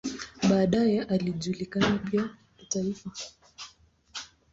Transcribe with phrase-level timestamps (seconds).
[0.49, 3.11] Baadaye alijulikana pia kitaifa.